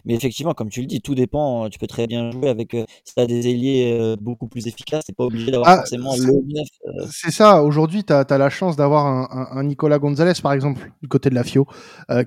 [0.05, 1.63] Mais, effectivement, comme tu le dis, tout dépend.
[1.63, 1.69] Hein.
[1.69, 4.67] Tu peux très bien jouer avec, euh, si tu as des ailiers euh, beaucoup plus
[4.67, 6.67] efficaces, c'est pas obligé d'avoir ah, forcément le 9.
[6.87, 7.05] Euh.
[7.11, 10.91] C'est ça, aujourd'hui, tu as, la chance d'avoir un, un, un, Nicolas Gonzalez, par exemple,
[11.01, 11.65] du côté de la FIO,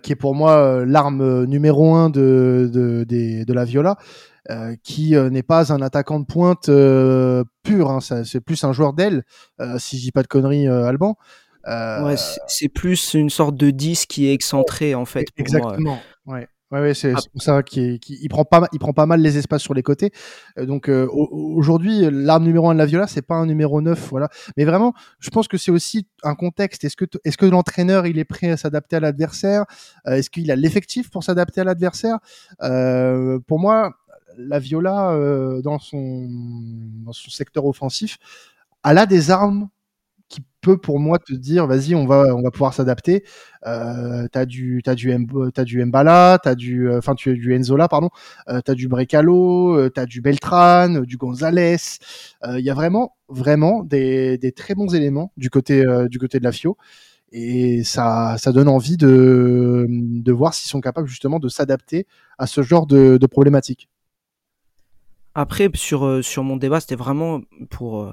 [0.02, 3.96] qui est pour moi l'arme numéro un de, de, de, de la Viola.
[4.82, 6.66] qui n'est pas un attaquant de pointe
[7.62, 9.24] pur, hein, c'est plus un joueur d'aile,
[9.78, 11.16] si je dis pas de conneries, Alban.
[11.66, 12.04] Euh...
[12.04, 15.30] Ouais, c'est plus une sorte de 10 qui est excentré en fait.
[15.30, 15.78] Pour Exactement.
[15.80, 15.98] Moi.
[16.38, 16.48] Ouais.
[16.70, 17.20] Ouais, ouais c'est ah.
[17.36, 20.12] ça qui, qui, il prend pas il prend pas mal les espaces sur les côtés.
[20.58, 24.08] Euh, donc euh, aujourd'hui, l'arme numéro 1 de la Viola, c'est pas un numéro 9,
[24.10, 24.28] voilà.
[24.56, 26.84] Mais vraiment, je pense que c'est aussi un contexte.
[26.84, 29.64] Est-ce que est-ce que l'entraîneur, il est prêt à s'adapter à l'adversaire?
[30.06, 32.18] Euh, Est-ce qu'il a l'effectif pour s'adapter à l'adversaire?
[32.62, 33.92] Euh, Pour moi,
[34.38, 35.16] la Viola
[35.64, 36.28] dans son
[37.04, 38.18] dans son secteur offensif,
[38.84, 39.68] elle a des armes
[40.60, 43.24] peut pour moi te dire vas-y on va on va pouvoir s'adapter.
[43.66, 45.14] Euh, t'as du t'as du
[45.54, 48.10] t'as du Mbala t'as du euh, enfin tu as du Enzola pardon.
[48.48, 51.76] Euh, t'as du Brecalo t'as du Beltran du Gonzalez
[52.44, 56.52] il y a vraiment vraiment des, très bons éléments du côté du côté de la
[56.52, 56.76] FIO
[57.32, 62.06] et ça ça donne envie de de voir s'ils sont capables justement de s'adapter
[62.38, 63.88] à ce genre de, de problématiques
[65.34, 68.12] après sur sur mon débat c'était vraiment pour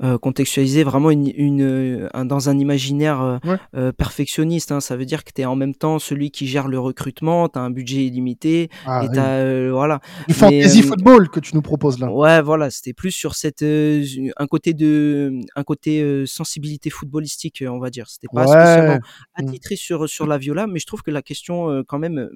[0.00, 3.38] euh, contextualiser vraiment une, une un, dans un imaginaire euh,
[3.74, 4.70] euh, perfectionniste.
[4.70, 4.80] Hein.
[4.80, 7.58] Ça veut dire que tu es en même temps celui qui gère le recrutement, tu
[7.58, 8.70] as un budget illimité.
[8.86, 9.70] Ah, et oui.
[9.70, 9.98] voilà.
[10.28, 12.12] Du fantasy football que tu nous proposes là.
[12.12, 17.90] Ouais, voilà, c'était plus sur cette un côté de un côté sensibilité footballistique, on va
[17.90, 18.08] dire.
[18.08, 18.52] C'était pas ouais.
[18.52, 19.46] spécialement mmh.
[19.46, 22.28] attitré sur sur la viola, mais je trouve que la question quand même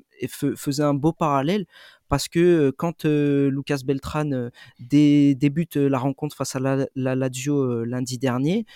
[0.57, 1.67] faisait un beau parallèle
[2.13, 8.67] parce que quand Lucas Beltran débute la rencontre face à la, la Lazio lundi dernier,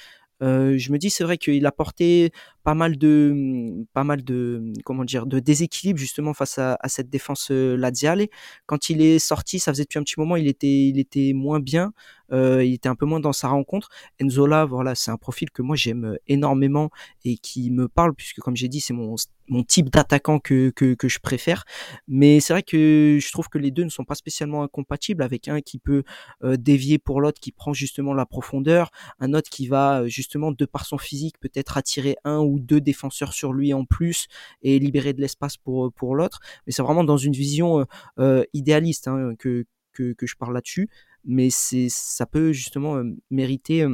[0.40, 2.32] je me dis c'est vrai qu'il a porté
[2.66, 7.52] pas mal de, pas mal de, comment dire, de déséquilibre justement face à, cette défense
[7.52, 8.26] Laziale.
[8.66, 11.60] Quand il est sorti, ça faisait depuis un petit moment, il était, il était moins
[11.60, 11.92] bien.
[12.32, 13.88] Il était un peu moins dans sa rencontre.
[14.20, 16.90] Enzola, voilà, c'est un profil que moi j'aime énormément
[17.24, 19.14] et qui me parle puisque comme j'ai dit, c'est mon
[19.48, 21.64] mon type d'attaquant que, que, je préfère.
[22.08, 25.46] Mais c'est vrai que je trouve que les deux ne sont pas spécialement incompatibles avec
[25.46, 26.02] un qui peut
[26.42, 30.84] dévier pour l'autre, qui prend justement la profondeur, un autre qui va justement de par
[30.84, 34.26] son physique peut-être attirer un ou deux défenseurs sur lui en plus
[34.62, 36.40] et libérer de l'espace pour pour l'autre.
[36.66, 37.86] Mais c'est vraiment dans une vision
[38.18, 40.88] euh, idéaliste hein, que, que que je parle là-dessus
[41.28, 43.84] mais c'est ça peut justement mériter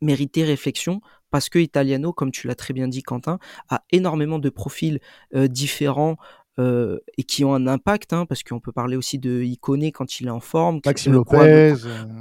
[0.00, 4.48] mériter réflexion parce que Italiano, comme tu l'as très bien dit Quentin, a énormément de
[4.48, 4.98] profils
[5.32, 6.16] différents
[6.58, 10.18] euh, et qui ont un impact, hein, parce qu'on peut parler aussi de Iconé quand
[10.18, 11.74] il est en forme, Maxime Lopez,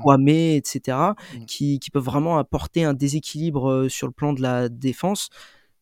[0.03, 1.45] Kwame, etc., mmh.
[1.45, 5.29] qui, qui peuvent vraiment apporter un déséquilibre sur le plan de la défense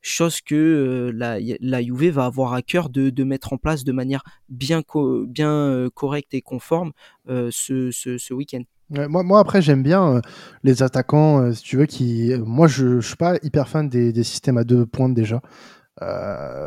[0.08, 1.80] chose que la, la
[2.12, 4.84] va avoir à cœur de, de mettre en place de manière bien,
[5.28, 6.92] bien correcte et conforme
[7.28, 8.62] ce, ce, week-end.
[8.90, 10.22] moi, moi, après, j'aime bien
[10.64, 12.34] les attaquants, si tu veux, qui.
[12.46, 15.42] Moi, je ne suis pas hyper fan des, des, systèmes à deux pointes déjà.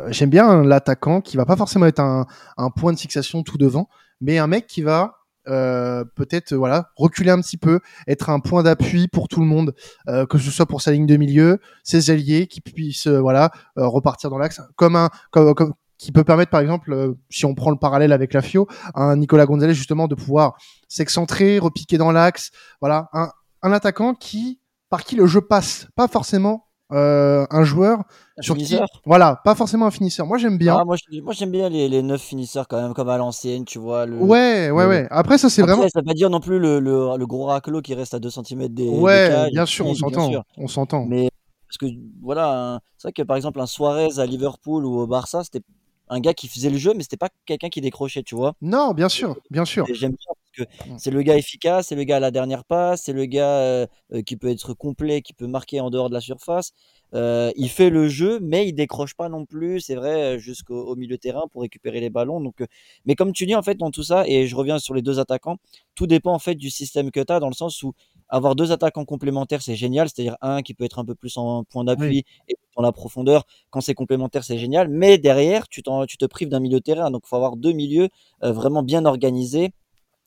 [0.09, 3.87] J'aime bien l'attaquant qui va pas forcément être un, un, point de fixation tout devant,
[4.19, 5.18] mais un mec qui va
[5.49, 9.73] euh, peut-être voilà reculer un petit peu, être un point d'appui pour tout le monde,
[10.07, 13.51] euh, que ce soit pour sa ligne de milieu, ses alliés qui puissent euh, voilà
[13.77, 17.55] euh, repartir dans l'axe, comme un comme, comme, qui peut permettre par exemple, si on
[17.55, 20.55] prend le parallèle avec la FIO, un Nicolas Gonzalez justement de pouvoir
[20.87, 23.31] s'excentrer, repiquer dans l'axe, voilà un,
[23.61, 28.03] un attaquant qui par qui le jeu passe, pas forcément euh, un joueur
[28.37, 28.87] un sur finisseur.
[28.91, 30.25] qui, voilà, pas forcément un finisseur.
[30.25, 30.77] Moi j'aime bien.
[30.79, 30.95] Ah, moi,
[31.33, 34.05] j'aime bien les, les 9 finisseurs quand même, comme à l'ancienne, tu vois.
[34.05, 34.89] Le, ouais, ouais, le...
[34.89, 35.07] ouais.
[35.11, 35.87] Après ça c'est vraiment.
[35.89, 38.29] Ça veut pas dire non plus le, le, le gros raclot qui reste à 2
[38.29, 38.89] cm des.
[38.89, 41.05] Ouais, des bien sûr, on bien s'entend, on s'entend.
[41.05, 41.29] Mais
[41.67, 41.85] parce que
[42.21, 45.61] voilà, un- c'est vrai que par exemple un Suarez à Liverpool ou au Barça, c'était
[46.09, 48.53] un gars qui faisait le jeu, mais c'était pas quelqu'un qui décrochait, tu vois.
[48.61, 49.85] Non, bien sûr, bien sûr.
[49.93, 50.97] J'aime bien parce que Mm.
[50.97, 53.87] c'est le gars efficace, c'est le gars à la dernière passe, c'est le gars euh,
[54.13, 56.71] euh, qui peut être complet, qui peut marquer en dehors de la surface.
[57.13, 60.95] Euh, il fait le jeu, mais il décroche pas non plus, c'est vrai, jusqu'au au
[60.95, 62.39] milieu terrain pour récupérer les ballons.
[62.41, 62.67] Donc, euh,
[63.05, 65.19] mais comme tu dis en fait dans tout ça, et je reviens sur les deux
[65.19, 65.57] attaquants,
[65.95, 67.93] tout dépend en fait du système que tu as dans le sens où
[68.29, 71.63] avoir deux attaquants complémentaires c'est génial, c'est-à-dire un qui peut être un peu plus en
[71.63, 76.25] point d'appui et dans la profondeur quand c'est complémentaire c'est génial, mais derrière tu, te
[76.25, 78.09] prives d'un milieu de terrain, donc il faut avoir deux milieux
[78.43, 79.73] euh, vraiment bien organisés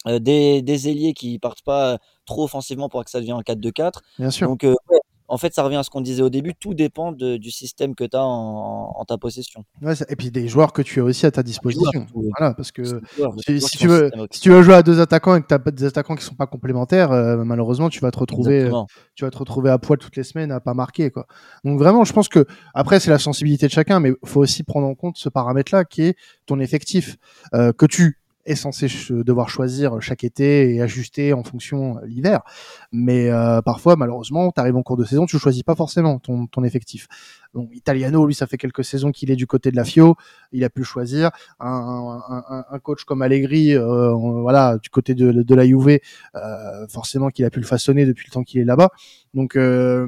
[0.09, 3.43] euh, des, des ailiers qui partent pas euh, trop offensivement pour que ça devienne un
[3.43, 4.01] 4-2-4.
[4.19, 4.49] Bien sûr.
[4.49, 4.99] Donc, euh, ouais,
[5.33, 6.55] en fait, ça revient à ce qu'on disait au début.
[6.55, 9.65] Tout dépend de- du système que tu as en, en ta possession.
[9.81, 12.07] Ouais, et puis des joueurs que tu as aussi à ta disposition.
[12.39, 15.41] Voilà, parce que joueurs- si, tu veux, si tu veux jouer à deux attaquants et
[15.43, 18.55] que tu as des attaquants qui sont pas complémentaires, euh, malheureusement, tu vas te retrouver,
[18.55, 18.87] euh, Exactement.
[19.15, 21.27] tu vas te retrouver à poil toutes les semaines à pas marquer, quoi.
[21.65, 24.87] Donc vraiment, je pense que après c'est la sensibilité de chacun, mais faut aussi prendre
[24.87, 27.17] en compte ce paramètre-là qui est ton effectif
[27.55, 32.43] euh, que tu es censé devoir choisir chaque été et ajuster en fonction euh, l'hiver.
[32.91, 36.47] Mais euh, parfois, malheureusement, tu arrives en cours de saison, tu choisis pas forcément ton,
[36.47, 37.07] ton effectif.
[37.55, 40.17] Donc Italiano, lui, ça fait quelques saisons qu'il est du côté de la Fio,
[40.53, 41.31] il a pu choisir.
[41.61, 45.99] Un, un, un- coach comme Allegri, euh, voilà, du côté de, de la Juve,
[46.35, 48.91] euh, forcément qu'il a pu le façonner depuis le temps qu'il est là-bas.
[49.35, 50.07] Donc euh,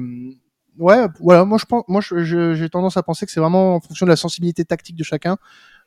[0.77, 4.05] ouais, voilà, moi je pense, moi j'ai tendance à penser que c'est vraiment en fonction
[4.05, 5.37] de la sensibilité tactique de chacun.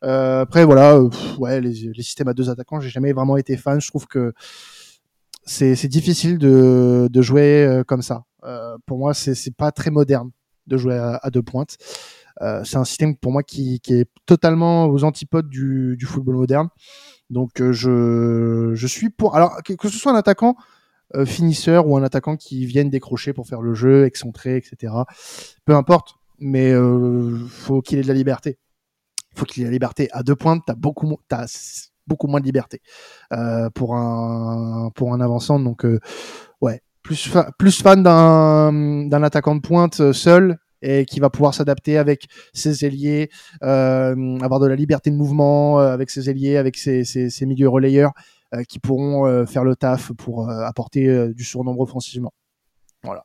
[0.05, 3.81] Euh, après voilà, euh, ouais, les, systèmes à deux attaquants, j'ai jamais vraiment été fan.
[3.81, 4.33] Je trouve que
[5.45, 8.25] c'est difficile de, jouer euh, comme ça.
[8.87, 10.31] Pour moi, c'est pas très moderne
[10.67, 11.77] de jouer à, deux pointes.
[12.41, 16.69] C'est un système pour moi qui, est totalement aux antipodes du, football moderne.
[17.31, 19.35] Donc je, suis pour.
[19.35, 20.57] Alors que, ce soit un attaquant
[21.25, 24.93] finisseur ou un attaquant qui vienne décrocher pour faire le jeu, excentré, etc.
[25.65, 26.73] Peu importe, mais
[27.49, 28.59] faut qu'il ait de la liberté.
[29.39, 30.09] Faut qu'il ait de la liberté.
[30.13, 32.81] À deux pointes, t'as beaucoup, mo- t'as s- beaucoup moins de liberté
[33.33, 35.61] euh, pour un pour un avançant.
[35.61, 36.01] Donc euh,
[36.61, 41.99] ouais, plus plus fan d'un attaquant de pointe euh, seul et qui va pouvoir s'adapter
[41.99, 47.47] avec ses ailiers, avoir de la liberté de mouvement avec ses ailiers, avec ses, ses,
[47.47, 48.13] milieux relayeurs
[48.69, 52.33] qui pourront faire le taf pour apporter du surnombre offensivement.
[53.03, 53.25] Voilà.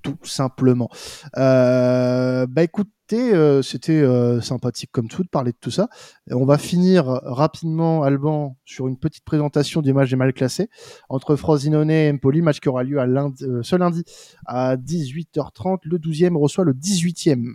[0.00, 0.88] Tout simplement.
[1.34, 5.88] Bah écoutez, euh, c'était euh, sympathique comme tout de parler de tout ça.
[6.30, 10.68] Et on va finir rapidement, Alban, sur une petite présentation des matchs des mal classés
[11.08, 14.04] entre Frosinone et Empoli, match qui aura lieu à lundi, euh, ce lundi
[14.46, 15.78] à 18h30.
[15.84, 17.54] Le 12e reçoit le 18e.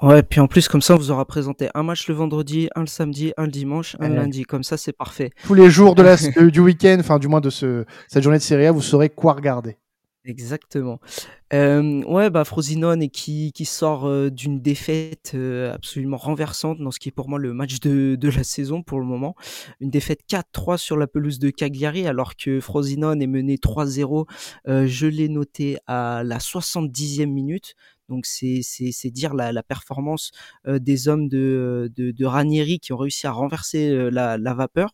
[0.00, 2.82] Ouais, puis en plus, comme ça, on vous aura présenté un match le vendredi, un
[2.82, 4.16] le samedi, un le dimanche, un Ouais.
[4.16, 4.44] lundi.
[4.44, 5.30] Comme ça, c'est parfait.
[5.44, 6.16] Tous les jours de la,
[6.50, 9.32] du week-end, enfin du moins de ce, cette journée de Serie A, vous saurez quoi
[9.32, 9.76] regarder.
[10.28, 11.00] Exactement.
[11.52, 15.34] Ouais, bah Frosinone qui, qui sort d'une défaite
[15.72, 19.00] absolument renversante dans ce qui est pour moi le match de, de la saison pour
[19.00, 19.34] le moment.
[19.80, 24.26] Une défaite 4-3 sur la pelouse de Cagliari alors que Frosinone est mené 3-0.
[24.66, 27.74] je l'ai noté à la 70e minute.
[28.08, 30.30] Donc c'est dire la, la performance
[30.66, 34.92] des hommes de, de, de, Ranieri qui ont réussi à renverser la, la vapeur.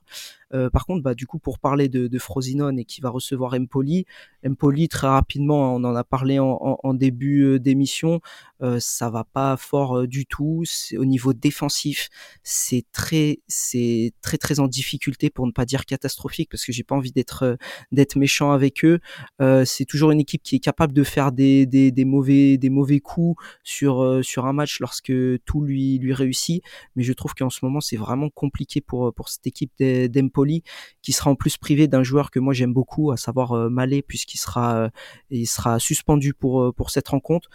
[0.55, 3.55] Euh, par contre, bah, du coup, pour parler de, de, Frosinone et qui va recevoir
[3.55, 4.07] Empoli,
[4.46, 8.20] Empoli très rapidement, on en a parlé en, en, début d'émission,
[8.62, 10.62] euh, ça va pas fort du tout.
[10.96, 12.09] Au niveau défensif,
[12.42, 16.85] c'est très, c'est très très en difficulté pour ne pas dire catastrophique parce que j'ai
[16.85, 17.59] pas envie d'être
[17.90, 19.00] d'être méchant avec eux.
[19.64, 23.00] c'est toujours une équipe qui est capable de faire des, des, des mauvais des mauvais
[23.05, 25.12] coups sur un match lorsque
[25.45, 26.62] tout lui lui réussit,
[26.97, 30.62] mais je trouve qu'en ce moment c'est vraiment compliqué pour pour cette équipe d'Empoli
[31.03, 34.03] qui sera en plus privé d'un joueur que moi j'aime beaucoup, à savoir euh, Malé,
[34.03, 34.88] puisqu'il sera, euh,
[35.31, 37.49] il sera suspendu pour, euh, cette rencontre.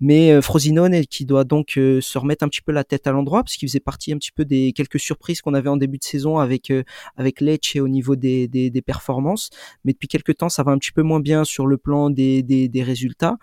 [0.00, 3.56] Mais Frosinone qui doit donc se remettre un petit peu la tête à l'endroit, parce
[3.56, 6.38] qu'il faisait partie un petit peu des quelques surprises qu'on avait en début de saison
[6.38, 6.72] avec,
[7.16, 9.50] avec Lecce au niveau des, performances.
[9.84, 12.82] Mais depuis quelques temps, ça va un petit peu moins bien sur le plan des
[12.84, 13.38] résultats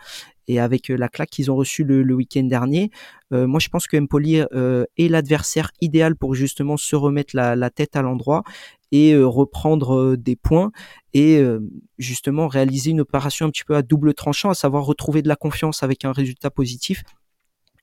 [0.47, 2.91] et avec la claque qu'ils ont reçue le, le week-end dernier,
[3.33, 7.55] euh, moi je pense que Empoli euh, est l'adversaire idéal pour justement se remettre la,
[7.55, 8.43] la tête à l'endroit
[8.91, 10.71] et euh, reprendre des points
[11.13, 11.43] et
[11.99, 15.35] justement réaliser une opération un petit peu à double tranchant, à savoir retrouver de la
[15.35, 17.03] confiance avec un résultat positif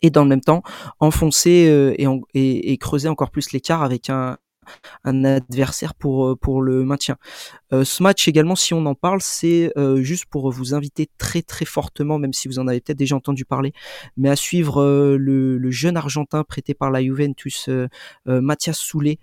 [0.03, 0.62] et dans le même temps
[0.99, 4.37] enfoncer et, et, et creuser encore plus l'écart avec un,
[5.05, 7.16] un adversaire pour euh, le maintien.
[7.73, 11.42] Euh, ce match également, si on en parle, c'est euh, juste pour vous inviter très
[11.42, 13.73] très fortement, même si vous en avez peut-être déjà entendu parler,
[14.16, 14.83] mais à suivre
[15.16, 17.70] le, le, jeune Argentin prêté par la Juventus,
[18.27, 19.18] Mathias Soulet,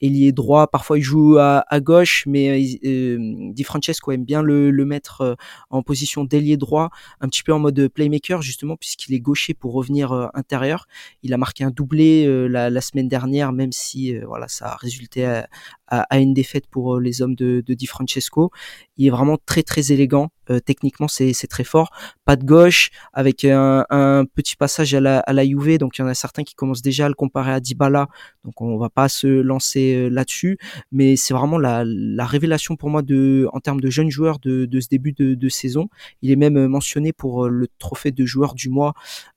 [0.00, 4.70] ailier droit, parfois il joue à, gauche, mais euh, euh, Di Francesco aime bien le,
[4.84, 5.34] mettre euh,
[5.70, 9.72] en position d'ailier droit, un petit peu en mode playmaker justement, puisqu'il est gaucher pour
[9.72, 10.86] revenir intérieur.
[11.22, 15.24] Il a marqué un doublé la, la, semaine dernière, même si voilà ça a résulté
[15.24, 15.48] à,
[15.88, 18.50] à, une défaite pour les hommes de, de Di Francesco.
[18.96, 20.28] Il est vraiment très très élégant.
[20.64, 21.90] techniquement, c'est très fort.
[22.24, 25.78] Pas de gauche, avec un, un, petit passage à la, à la Juve.
[25.78, 28.08] Donc il y en a certains qui commencent déjà à le comparer à Dybala.
[28.44, 30.58] Donc on va pas se lancer euh, là-dessus,
[30.92, 34.66] mais c'est vraiment la, la, révélation pour moi de, en termes de jeunes joueurs de,
[34.66, 35.88] de ce début de, de, saison.
[36.22, 38.94] Il est même euh, mentionné pour euh, le trophée de joueur du mois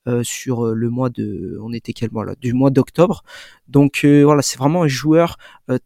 [0.08, 3.22] euh, sur le mois de, on était quel mois là, du mois d'octobre.
[3.68, 5.38] Donc voilà, c'est vraiment un joueur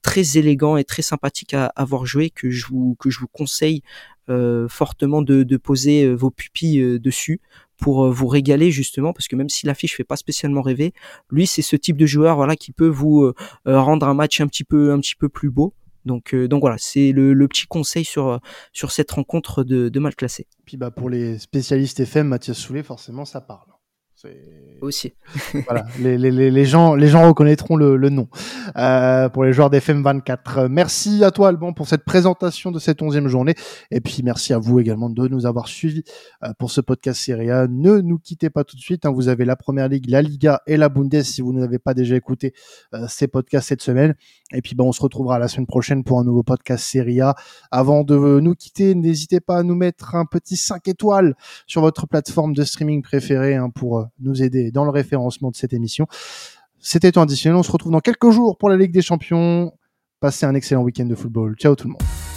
[0.03, 3.83] très élégant et très sympathique à avoir joué que je vous que je vous conseille
[4.29, 7.41] euh, fortement de, poser vos pupilles dessus
[7.77, 10.93] pour euh, vous régaler justement parce que même si l'affiche fait pas spécialement rêver,
[11.31, 13.35] lui c'est ce type de joueur voilà qui peut vous euh,
[13.67, 15.75] euh, rendre un match un petit peu un petit peu plus beau.
[16.05, 18.39] Donc, donc voilà, c'est le, petit conseil sur,
[18.73, 20.47] sur cette rencontre de, de mal classé.
[20.65, 23.76] Puis bah pour les spécialistes FM, Mathias Soulet, forcément, ça parle.
[24.81, 25.13] Aussi.
[25.67, 28.29] voilà, les, les, les, gens, les gens reconnaîtront le, le nom
[28.77, 30.69] euh, pour les joueurs d'FM 24.
[30.69, 33.55] Merci à toi, Alban, pour cette présentation de cette onzième journée.
[33.91, 36.05] Et puis merci à vous également de nous avoir suivis
[36.45, 37.67] euh, pour ce podcast Serie A.
[37.69, 39.07] Ne nous quittez pas tout de suite.
[39.07, 41.95] Hein, vous avez la Première Ligue, la Liga et la Bundes si vous n'avez pas
[41.95, 42.55] déjà écouté
[42.95, 44.15] euh, ces podcasts cette semaine.
[44.53, 47.35] Et puis, ben, on se retrouvera la semaine prochaine pour un nouveau podcast Serie A.
[47.71, 51.35] Avant de nous quitter, n'hésitez pas à nous mettre un petit 5 étoiles
[51.67, 55.73] sur votre plateforme de streaming préférée hein, pour nous aider dans le référencement de cette
[55.73, 56.07] émission.
[56.79, 57.57] C'était additionnel.
[57.57, 59.73] On se retrouve dans quelques jours pour la Ligue des Champions.
[60.21, 61.57] Passez un excellent week-end de football.
[61.57, 62.36] Ciao tout le monde.